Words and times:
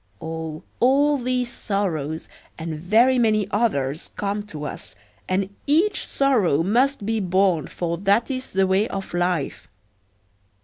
All, 0.19 0.63
all 0.79 1.19
these 1.19 1.51
sorrows, 1.53 2.27
and 2.57 2.73
very 2.79 3.19
many 3.19 3.47
others, 3.51 4.09
come 4.15 4.41
to 4.47 4.65
us; 4.65 4.95
and 5.29 5.53
each 5.67 6.07
sorrow 6.07 6.63
must 6.63 7.05
be 7.05 7.19
borne, 7.19 7.67
for 7.67 7.99
that 7.99 8.31
is 8.31 8.49
the 8.49 8.65
way 8.65 8.87
of 8.87 9.13
life." 9.13 9.67